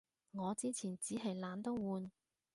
[0.31, 2.09] 我之前衹係懶得換